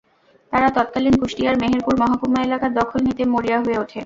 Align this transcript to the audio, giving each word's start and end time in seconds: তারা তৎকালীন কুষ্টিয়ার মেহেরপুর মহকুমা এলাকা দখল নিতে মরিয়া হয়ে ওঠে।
তারা 0.53 0.67
তৎকালীন 0.77 1.15
কুষ্টিয়ার 1.21 1.55
মেহেরপুর 1.61 1.95
মহকুমা 2.01 2.39
এলাকা 2.47 2.67
দখল 2.79 2.99
নিতে 3.07 3.23
মরিয়া 3.33 3.57
হয়ে 3.63 3.79
ওঠে। 3.83 3.99